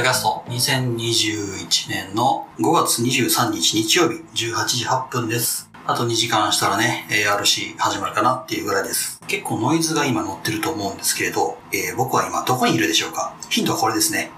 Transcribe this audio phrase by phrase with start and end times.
[0.00, 5.70] ドキャスト2021年の5月23日日曜日18時8分です。
[5.86, 9.20] あと2時間したらね、ARC 始まるかなっていうぐらいです。
[9.26, 13.36] 結構ノイズが今乗ってると思うんですけれど、えー僕は今どこにいるでしょうか？
[13.50, 14.30] ヒントはこれですね。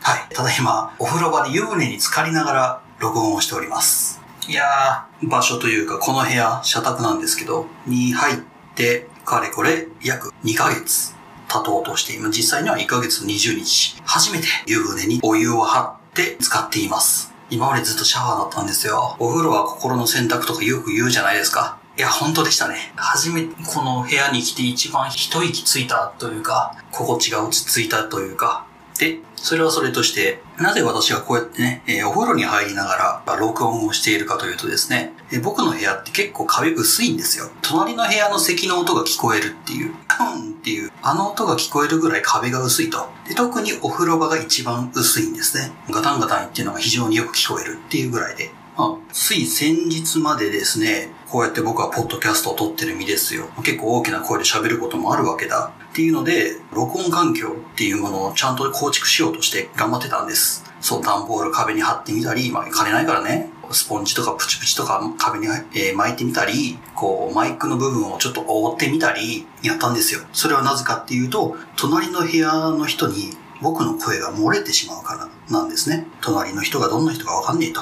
[0.00, 0.32] はい。
[0.32, 4.22] ただいま、お風呂場で湯船に浸かりながら録音をしております。
[4.46, 8.36] いやー、場所というかこの部屋、社宅なんですけど、に入っ
[8.76, 11.18] て、かれこれ約2ヶ月
[11.50, 17.32] 経とうとして、今実際には1ヶ月20日、初めて湯船にお湯を張って使っています。
[17.50, 19.16] 今までずっとシャワーだったんですよ。
[19.18, 21.78] お風呂は心の洗濯とかよく言うじゃないですか。
[21.98, 22.92] いや、本当でしたね。
[22.94, 28.64] 初めてこの部屋に来て一番一息ついたというか、心地が落ち着いたというか、
[28.98, 37.50] で、それはそれとして、なぜ私がこうやってね、えお風呂に入りながら録音をしているかというとですね、え僕の部屋って結構壁薄いんですよ。
[37.62, 43.08] 隣の部屋の咳の音が聞こえるっていう、カンっていう、あの音が聞こえるぐらい壁が薄いと。
[43.26, 45.72] で特にお風呂場が一番薄いんですね。
[45.90, 48.50] ガタンガタンっていうのが非常によく聞こえるっていうぐらいで。
[48.76, 53.48] まあ、つい先日までですね、こうやって僕はポッドキャストを撮ってる身ですよ。
[53.64, 55.72] 結構大きな声で喋ることもあるわけだ。
[55.90, 60.64] っていうので、録音環境っていうものをちゃんと構築しようとして頑張ってたんです。
[60.80, 70.20] そう、段ボール壁に貼ってみたり、まあ、金ないからね、スポンジとかプチプチとか壁に、え巻いてみたり、こう、マイクの部分をちょっと覆ってみたり、やったんですよ。
[70.32, 76.06] それはなぜかっていうと、隣の部屋の人に僕の声が漏れてしまうからなんですね。
[76.20, 77.80] 隣の人がどんな人かわかんねえと。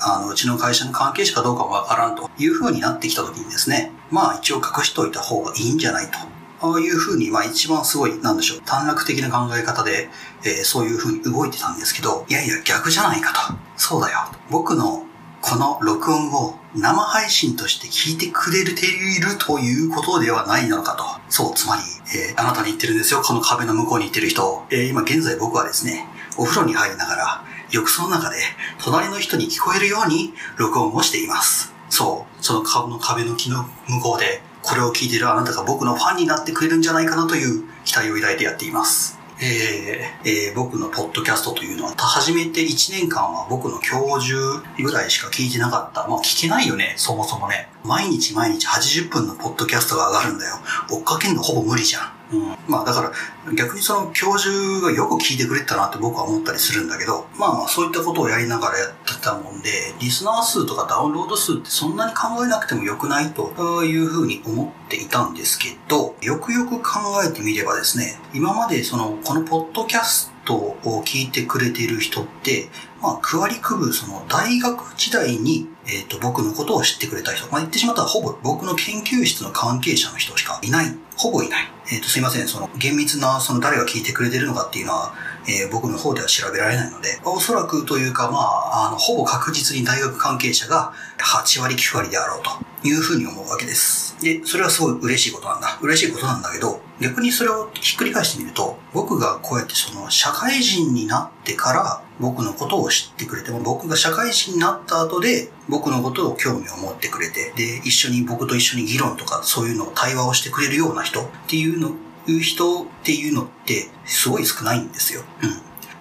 [0.00, 6.18] あの、うちの会社の関係者かどうかもわからんという風になってきた時にですね、まあ一応隠しといた方がいいんじゃないと。
[6.62, 10.08] ああいう風に、まあ一番すごい、なんでしょう、短絡的な考え方で、
[10.44, 13.54] えーそういう風に動いてたんですけど、いやいや逆じゃないかと。
[13.76, 14.20] そうだよ。
[14.50, 15.04] 僕の
[15.40, 21.04] この録音を生配信として聞いてくれているということではないのかと。
[21.28, 21.82] そう、つまり、
[22.14, 23.22] えーあなたに言ってるんですよ。
[23.22, 24.64] この壁の向こうに言ってる人。
[24.70, 28.36] えー今現在僕はですね、お風呂に入りながら、浴槽の中で
[28.78, 31.72] 隣の人に聞こえるように録音をしています。
[31.88, 39.18] そう、その顔の壁の木の向こうで、これを聞いているあなたが僕のファンになってくれるんじゃないかなという期待を抱いてやっています。
[39.40, 46.06] えーえー僕のポッドキャストというのは、初めて1年間は僕の教授ぐらいしか聞いてなかった。
[46.06, 47.68] まあ聞けないよね、そもそもね。
[47.84, 50.58] 毎日毎日80分のポッドキャストが上がるんだよ。
[50.90, 52.21] 追っかけるのほぼ無理じゃん。
[52.32, 52.56] うん。
[52.66, 59.70] まあだから、逆にその教授がよく聞いてくれたなって僕は思ったりするんだけど、まあまあそういったことをやりながらやってたもんで、
[60.00, 72.68] リスナー数とかダウンロード数ってそんなに考えなくてもよくないというふうに思っていたんですけど、よくよく考えてみればですね、今までその、このポッドキャストを聞いてくれている人って、
[73.02, 77.50] まあ、区割り区分、その、大学時代に、えっ、と、僕のことを知ってくれた人。
[77.50, 80.96] まあ、言ってしまったら、ほぼ僕の研究室の関係者の人しかいない。
[81.16, 81.68] ほぼいない。
[81.90, 82.46] えっ、と、すいません。
[82.46, 85.14] その、厳密な、その、誰が聞いてくれてるのかっていうのは、
[85.48, 94.16] えー僕の方では調べられないので、おそらくというか、まあ、あの、ほぼ確実に大学関係者が8割9割であろうというふうに思うわけです。
[94.20, 95.78] で、それはすごい嬉しいことなんだ。
[95.82, 111.92] 嬉しいことなんだけど、逆にそれをひっくり返してみると、僕がこうやってその、社会人になってから、僕のことを知ってくれても、僕が社会人になった後で、僕のことを興味を持ってくれて、で、一緒に僕と一緒に議論とか、そういうのを対話をしてくれるような人っていうの、
[112.26, 115.22] いう人っていうのって、すごい少ないんですよ。
[115.42, 115.46] う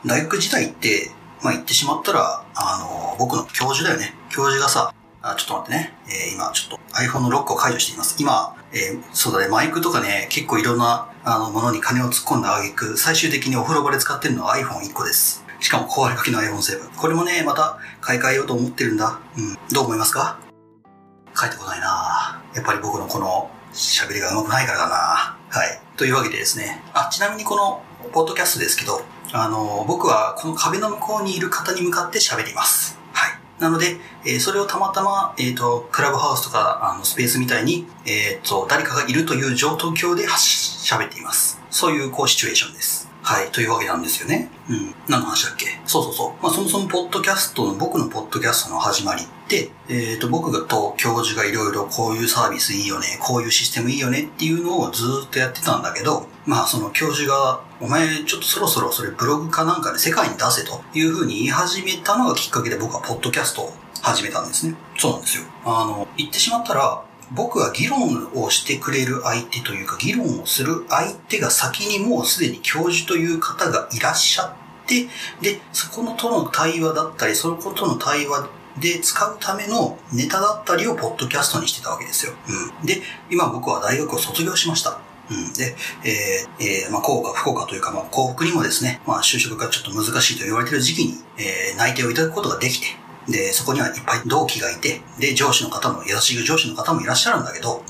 [0.07, 0.09] ん。
[0.09, 1.11] 大学時代って、
[1.41, 4.13] まあ言ってしまったら、あの、僕の教授だよね。
[4.29, 4.93] 教授がさ、
[5.23, 5.93] あ、ちょっと待ってね。
[6.07, 8.16] えー今、ちょっと iPhone のロックを解除しています。
[8.19, 15.45] 今、えーそうだね、マイクとかね、結構いろんな、あの、ものに金を突っ込んだ挙句、最終的にお風呂場で使ってるのは iPhone1 個です。
[15.61, 16.97] しかも壊れかけの iPhone7。
[16.97, 19.19] これもね、また買い替えようと思ってるんだ。
[19.38, 19.53] うん。
[19.73, 20.38] どう思いますか？
[21.33, 25.81] 帰ってこないなやっぱり僕のこの喋りが上手くないからだなはい。
[25.95, 26.81] というわけでですね。
[26.94, 29.01] あ、ちなみにこの、ポッドキャストですけど、
[29.31, 32.99] あの、僕はこの壁の向こうにいる方に向かって喋ります。
[33.13, 33.61] はい。
[33.61, 41.61] なので、えーそれをたまたま、えっ、と、クラブハウスとか、あの、スペースみたいに、えっ、と、誰かがいるという状況で喋っています。
[41.69, 43.10] そういう、こう、シチュエーションです。
[43.23, 43.52] はい。
[43.52, 44.50] というわけなんですよね。
[44.68, 44.96] うん。
[45.08, 45.79] 何の話だっけ？
[45.85, 46.44] そうそうそう。
[46.44, 64.76] まあ、そもそも、ポッドキャストの、僕のポッドキャストの始まりって、えっ、と、僕と教授がいろいろこういうサービスいいよね、こういうシステムいいよねっていうのをずっとやってたんだけど、まあ、その教授が、お前、ちょっとそろそろそれブログかなんかで世界に出せというふうに言い始めたのがきっかけで僕はポッドキャストを始めたんですね。
[64.97, 65.44] そうなんですよ。
[65.64, 74.53] あの、言ってしまったら、僕が議論をしてくれる相手というか、議論をする相手が先にもうすでに教授という方がいらっしゃっ
[74.85, 75.07] て、
[75.41, 78.49] で、そこのとの対話だったり、そのことの対話
[78.79, 82.33] で使うためのネタだったりをポッドキャストにしてたわけですよ。
[82.81, 82.85] うん。
[82.85, 84.99] で、今僕は大学を卒業しました。
[85.29, 85.53] うん。
[85.53, 92.87] で、えーえーまあ、幸か不幸かというか、まあ、幸福にもですね、まあ、就職がちょっと難しいと言われている時期に、えー内定をいただくことができて、
[93.28, 97.84] で、そこにはいっぱい同期がいて、で、上司の方も、優しい上司の方もいらっしゃるんだけど、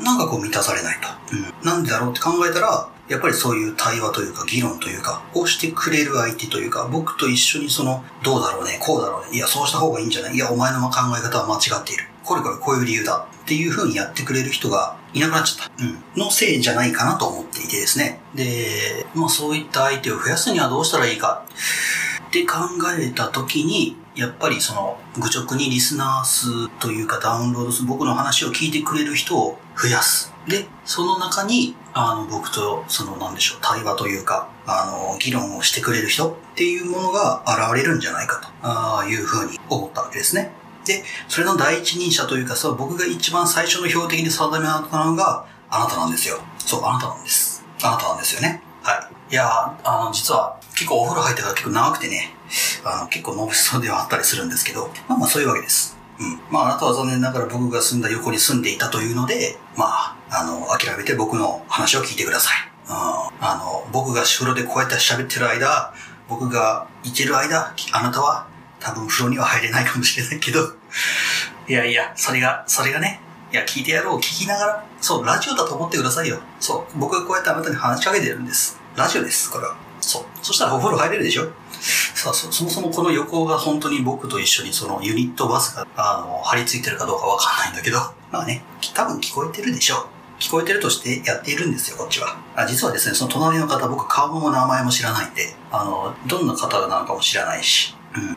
[0.00, 1.36] なんかこう満たされないと。
[1.36, 1.66] うん。
[1.66, 12.04] なんでだろうって考えたら、やっぱりそういう対話というか議論というか、をしてくれる相手というか、僕と一緒にその、どうだろうね、こうだろうね、いや、そうした方がいいんじゃないいや、お前の考え方は間違っている。
[12.24, 13.26] これこれこういう理由だ。
[13.42, 15.84] っていう風にやってくれる人がいなくなっちゃった。
[15.84, 15.98] うん。
[16.16, 18.20] のせいじゃないかなと思っていてですね。
[18.32, 21.44] で、まあそういった相手を増やすにはどうしたらいいか。
[22.28, 22.58] って考
[22.96, 30.30] えた時に、やっぱりその、愚直にリスナー数というかダウンロード数、僕の話を聞いてくれる人を増やす。
[30.46, 40.52] で、その中に、あの、僕と、その、なんでしょう、対話というか、あの、議論をしてくれる人っていうものが現れるんじゃないかと、あいうふうに思ったわけですね。
[40.84, 46.40] で、それの第一人者というか、そう、僕が一番最初の標的に定めたのが、あなたなんですよ。
[46.58, 47.64] そう、あなたなんです。
[47.82, 48.62] あなたなんですよね。
[48.82, 49.19] はい。
[49.30, 49.46] いや、
[49.84, 52.34] あの、実は、結構お風呂入ってから結構長くてね、
[52.84, 55.96] あの、結構伸びそうではあったりするんですけど、まあまあそういうわけです。
[56.18, 56.40] うん。
[56.50, 62.56] まああなたは残念ながら僕が住んだ横に住んでいたというので、まあ、あの、諦めて僕の話を聞いてください。
[62.88, 62.94] うん。
[62.94, 65.94] あの、僕が風呂でこうやって喋ってる間、
[66.28, 68.48] 僕がいてる間、あなたは
[68.80, 70.60] 多分風呂には入れないかもしれないけど、
[71.68, 73.20] いやいや、それが、それがね、
[73.52, 76.40] いや、聞いてやろう、聞きながら、そう、ラジオだと思ってくださいよ。
[76.58, 78.79] そう、僕がこうやってあなたに話しかけてるんです。
[78.96, 79.76] ラジオです、これは。
[80.00, 80.22] そう。
[80.42, 81.44] そしたらお風呂入れるでしょ？
[82.14, 87.98] さあそ、そもそもこの横が本当に僕と一緒にそのユニットバスが、あの、張り付いてるかどうかわかんないんだけど、
[88.30, 88.62] まあね、
[88.94, 90.08] 多分聞こえてるでしょ。
[90.38, 92.38] 聞こえてるとしてやっているんですよ、こっちは。
[92.56, 97.94] あ実はですね、その隣の方、僕顔も名前も知らないんで、あの、どんな方なのかも知らないし、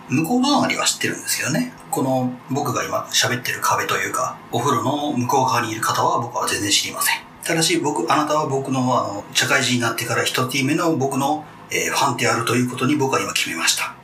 [0.09, 1.73] うん、向こう隣は知ってるんですけどね。
[1.89, 7.21] この僕が今喋ってる壁というか、お風呂の向こう側にいる方は僕は全然知りません。
[7.43, 13.83] ただし僕、あなたは僕のあの、社会人になってから一ティ目の僕の、えーファンであるということに僕は今決めました。
[13.83, 13.95] はい。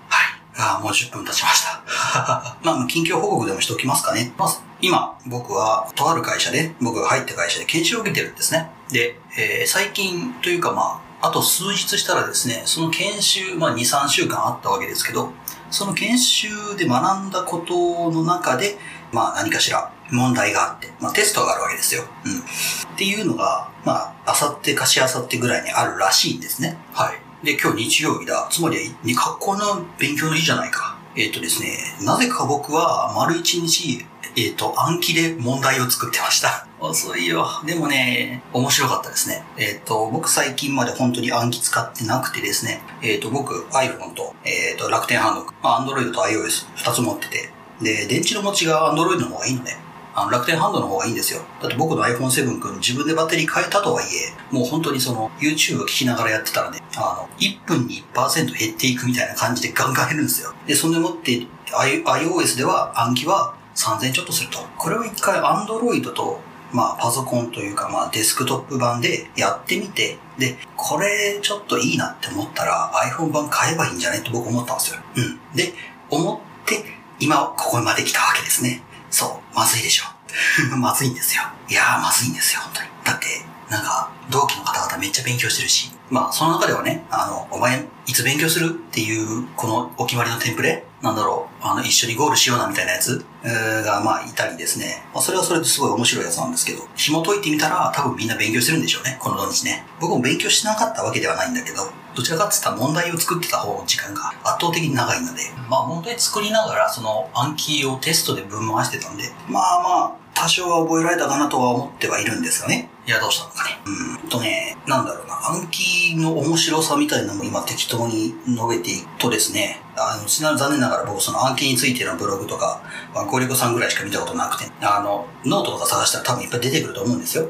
[0.58, 1.82] ああ、もう10分経ちました。
[2.64, 4.34] まあ、近況報告でもしておきますかね。
[4.38, 8.70] まず、今、僕は、とある会社で、僕が入った会社で研修を受けてるんですね。
[8.92, 15.32] で、えー最近というかまあ、あと数日したらですね、その研修、まあ2、3週間あったわけですけど、
[15.70, 18.78] その研修で学んだことの中で、
[19.12, 22.04] まあ何かしら問題があって、まあテストがあるわけですよ。
[22.26, 22.40] うん。
[22.40, 26.78] っていうのが、まあ、あさってかしあさってぐらいにあるらしいんですね。
[26.94, 27.46] はい。
[27.46, 28.48] で、今日日曜日だ。
[28.52, 30.98] つまり、に学校の勉強の日じゃないか。
[31.16, 36.68] えっ、とですね、なぜか僕は丸一日、えっ、と、暗記で問題を作ってました。
[36.80, 37.48] 遅いよ。
[37.66, 39.44] でもね、面白かったですね。
[39.58, 47.52] えっ、と、僕最近まで本当に暗記使ってなくてですね、えっ、と、僕 iPhone と、えっ、と、楽天ハンドル、ま、Android と iOS 二つ持ってて、
[47.82, 49.76] で、電池の持ちが Android の方がいいので、
[50.20, 51.42] あの楽天ハンドの方がいいんですよ。
[51.62, 60.54] だって僕の iPhone7 君自分でバッテリー変えたとはいえ、もう本当にその YouTube を聞きながらやってたらね、あの、1分に1%減っていくみたいな感じで ガンガン減るんですよ。
[60.68, 64.60] で、そんでもって I- iOS では暗記は3000ちょっとすると。
[64.78, 75.00] これを一回 Android とまあ、パソコンというか、まあ、デスクトップ版でやってみて、で、これちょっといいなって思ったら iPhone 版買えばいいんじゃないって僕思ったんですよ。
[75.16, 75.40] うん。
[75.56, 75.74] で、
[76.12, 76.84] 思って、
[77.20, 78.84] 今、ここまで来たわけですね。
[79.10, 80.06] そう、まずいでしょ。
[80.78, 81.44] まずいんですよ。
[81.68, 82.88] いやー、まずいんですよ、本当に。
[83.04, 90.84] だって、なんか、同期の方々めっちゃ勉強してるし、まあ、その中ではね、あの、お前、いつ勉強するっていう、このお決まりのテンプレ？
[91.02, 93.24] なんだろう、あの、一緒にゴールしようなみたいなやつ？
[93.44, 95.04] えーが、まあ、いたりですね。
[95.14, 99.86] まあ、それはそれですごい面白いやつなんですけど、紐解いてみたら、多分みんな勉強してるんでしょうね、この土日ね。
[100.00, 112.90] 僕も勉強しなかったわけではないんだけど、どちらかって言ったら問題を作ってた方の時間が圧倒的に長いので、まあ、問題作りながら、その Anki をテストでぶん回してたんで、まあまあ、多少は覚えられたかなとは思ってはいるんですがね。
[113.08, 113.80] いや、どうしたのかね。
[113.86, 122.84] うーんとね、なんだろうな、 Anki の面白さみたいなのを今適当に述べていくとですね、あの、ちな残念ながら僕その Anki についてのブログとか、
[123.16, 127.50] まあ、ごりゅごさんぐらいしか見たことなくて、あの、ノートとか探したら多分いっぱい出てくると思うんですよ。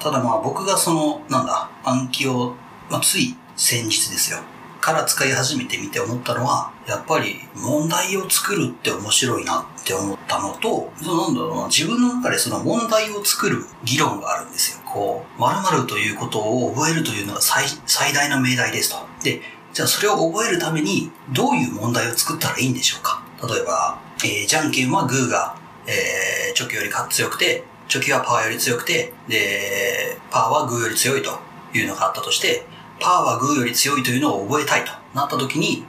[0.00, 2.54] ただまあ僕がその、なんだ、暗記を、
[2.90, 4.38] まあ、つい先日ですよ。
[4.86, 14.82] から使い始めてみて思ったのは、やっぱり問題を作るって面白いなって思ったのと、そのなんだろうな、自分の中でその問題を作る議論があるんですよ。
[14.86, 18.98] こう、〇〇ということを覚えるというのが最最大の命題ですと。
[19.24, 19.40] で、
[19.72, 23.22] じゃあそれを覚えるためにどういう問題を作ったらいいんでしょうか
[23.52, 31.38] 例えば、えー、じゃんけんはグーが、えー、チョキより強くて、チョキはパーより強くて、で、パーはグーより強いと
[31.74, 32.64] いうのがあったとして、
[33.00, 35.84] パーはグーより強いというのを覚えたいとなった時に、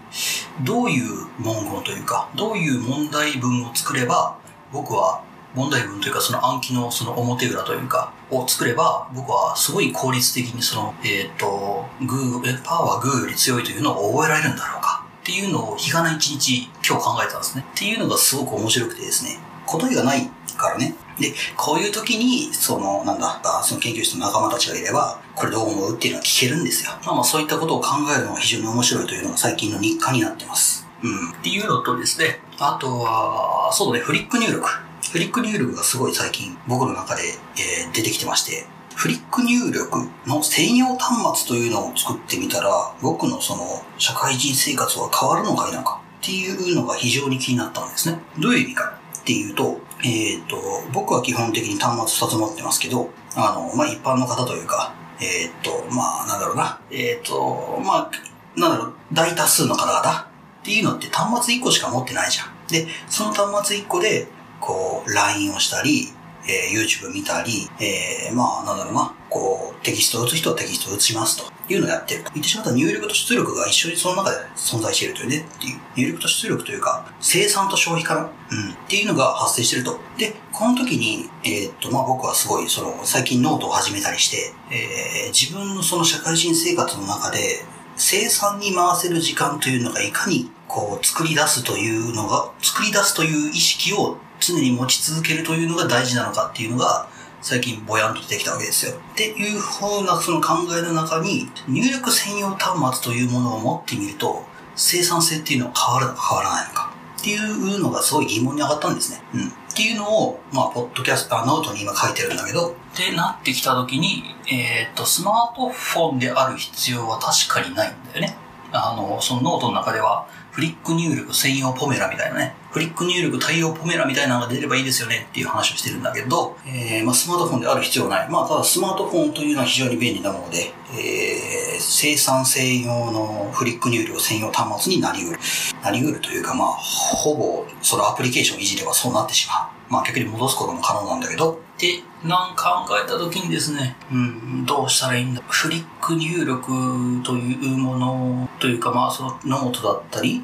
[0.64, 4.38] どういう文言というか、どういう問題文を作れば、
[4.72, 5.24] 僕は
[5.56, 17.66] 問題文というかその暗記のその表裏というか、を作れば、僕はすごい効率的にその、えっ、ー、と、グーえ、パワーはグーより強いというのを覚えられるんだろうかっていうのを日がな一日今日考えたんですね。
[17.74, 20.96] っていうのがすごく面白くてですね、答えがないからね。
[21.20, 26.92] で、こういう時に、その、なんだ、その研究室の仲間たちがいれば、これどう思うっていうのは聞けるんですよ。
[27.06, 30.88] まあまあそういったことを考えるのが非常に面白いというのが最近の日課になってます。
[31.04, 31.32] うん。
[31.32, 34.68] っていうのとですね、あとは、そうね、フリック入力。
[35.12, 37.22] フリック入力がすごい最近僕の中で、
[37.56, 38.66] えー、出てきてまして、
[38.96, 48.18] フリック入力の専用端末というのを作ってみたら、僕のその社会人生活は変わるのか否かっていうのが非常に気になったんですね。
[48.40, 50.58] どういう意味かっていうと、えっ、ー、と、
[50.92, 58.12] 僕は基本的に端末2つ持ってますけど、あの、まあ、一般の方というか、えっ、と、まあ、なんだろうな、えっ、と、まあ、
[58.60, 60.30] なんだろう、大多数の方々
[60.62, 62.48] っていうのって端末1個しか持ってないじゃん。
[62.68, 64.28] で、その端末1個で、
[64.60, 66.10] こう、LINE をしたり、
[66.48, 72.32] えー、YouTube 見たり、えー、まあ、なんだろうな、こう、テキストを打つ人はテキストを打ちますというのをやってると。
[72.34, 75.80] 言ってしまったら入力と出力が一緒にその中で存在しているというね、っていう。
[75.96, 78.72] 入力と出力というか、生産と消費かなうん。
[78.72, 80.00] っていうのが発生してると。
[80.18, 87.66] で、この時に、えー、っと、まあ僕はすごい、その、最近ノートを始めたりして、えー、自分のその社会人生活の中で、
[87.98, 97.08] 生産に回せる時間というのがいかにこう作り出すというのが、作り出すという意識を常に持ち続けるというのが大事なのかっていうのが、
[97.42, 98.94] 最近ぼやんと出てきたわけですよ。
[99.14, 104.44] っていうふうなその考えの中に、入力専用端末というものを持ってみると、
[104.76, 109.22] 生産性っていうのは変わるのか変わらないのかっていうのがすごい疑問に上がったんですね。
[109.34, 109.48] うん。
[109.48, 118.36] っていうのを、まあ、ポッドキャスト、あ、ノートに今書いてるんだけど、ってなってきた時に、えっ、と、スマートフォンである必要は確かにないんだよね。
[118.72, 128.30] あの、そのノートの中では、フリック入力専用ポメラみたいなね、フリック入力対応ポメラみたいなのが出ればいいですよねっていう話をしてるんだけど、えー、まあスマートフォンである必要はない。
[128.30, 135.40] まあただスマートフォンというのは非常に便利なもので、えー、生産専用のフリック入力専用端末になりうる。
[135.82, 139.77] なり得るというかまあ、ほぼそのアプリケーションをいじればそうなってしまう。
[139.90, 142.64] まあ逆に戻すことも可能なんだけど、ってなん考
[143.04, 145.42] えた時にですね、うん、どうしたらいいんだ？
[145.48, 150.42] フリック入力というものというか、まあそのノートだったり、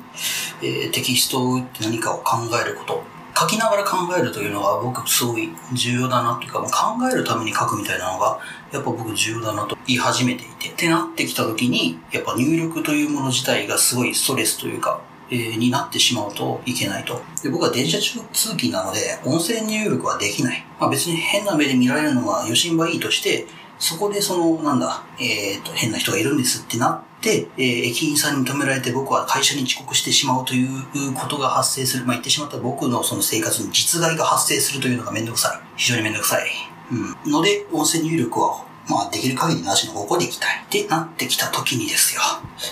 [0.62, 3.04] えー、テキストを打って何かを考えること。
[3.36, 6.70] 書きながら考えるというのは僕すごい重要だなというか、考
[7.12, 8.40] えるために書くみたいなのが、
[8.72, 10.70] やっぱ僕重要だなと言い始めていて。
[10.70, 17.22] ってなってきた時に、やっぱ入力というもの自体がすごいストレスというか、になってしまうといけないと。
[17.42, 20.66] で僕は電車中通勤なので、音声入力はできない。
[20.80, 23.48] まあ別に変な目で見られるのは余震はいいとして、
[23.80, 32.06] そこでその、なんだ、えっ、と、変な人がいるんですってなって、えー、駅員さんに止められて僕は会社に遅刻してしまうということが発生する。
[32.06, 35.68] まあ言ってしまったら僕のその生活に実害が発生するというのがめんどくさい。
[35.76, 36.50] 非常にめんどくさい。
[36.92, 37.32] うん。
[37.32, 40.64] ので、音声入力はまあ、できる限りなしの方向で行きたい。
[40.66, 42.22] ってなってきた時にですよ。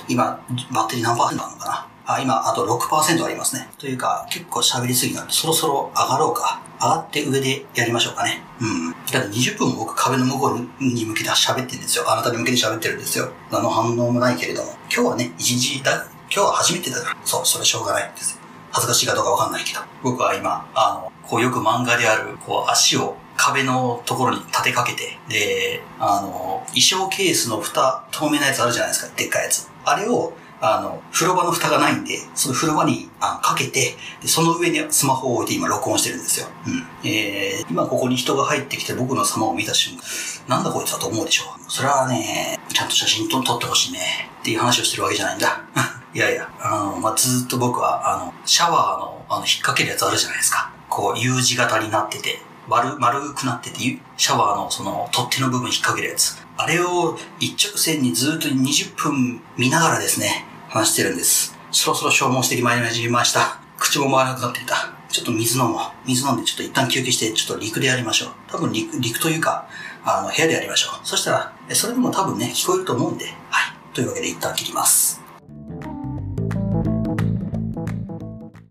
[0.08, 3.70] 今、バッテリー何パーセントあるのかなあ、今、あと6%ありますね。
[3.78, 6.62] というか、結構喋りすぎなんで、そろそろ上がろうか。
[6.82, 8.42] 上がって上でやりましょうかね。
[8.60, 8.92] うん。
[9.12, 12.12] だって20分僕壁の向こうに向けて喋ってるんですよ。
[12.12, 13.30] あなたに向けて喋ってるんですよ。
[13.52, 14.72] 何の反応もないけれども。
[14.94, 17.18] 今日はね、一日だ、今日は初めてだから。
[17.24, 18.42] そう、それしょうがないんですよ。
[18.72, 19.82] 恥ずかしいかどうかわかんないけど。
[20.02, 29.16] 僕は今、あの、こうよく漫画である、こう足を壁のところに立てかけて、で、あの、衣装ケースの蓋、透明なやつあるじゃないですか。
[29.16, 29.70] でっかいやつ。
[29.84, 36.48] あれをあの、風呂場の蓋がないんで、その風呂場にあかけてで、その上にスマホを置いて今録音してるんですよ。
[36.68, 37.10] うん。
[37.10, 41.72] えー、今ここに人が入ってきて僕の様を見た瞬間、なんだこいつだと思うでしょう。
[41.72, 44.30] それはね、ちゃんと写真撮ってほしいね。
[44.42, 45.62] っていう話をしてるわけじゃないんだ。
[46.14, 50.72] いやいや、あの、まあ、ずっと僕は、あの、シャワーの、あの、引っ掛けるやつあるじゃないですか。
[50.90, 53.80] こう、U 字型になってて、丸、丸くなってて、
[54.18, 56.38] シャワーのその取っ手の部分引っ掛けるやつ。
[56.58, 61.54] あれを一直線にずっと20分見ながらですね、話してるんです。
[61.70, 63.60] そろそろ消耗してきまいりました。
[63.78, 64.94] 口も回らなくなっていた。
[65.10, 65.80] ちょっと水飲もう。
[66.08, 68.30] 水飲んでちょっと一旦休憩して、ちょっと陸でやりましょう。
[68.48, 69.68] 多分陸、陸というか、
[70.06, 71.06] あの、部屋でやりましょう。
[71.06, 73.34] そしたら、それでも多分ね、聞こえると思うんで、はい。
[73.94, 75.21] というわけで一旦切ります。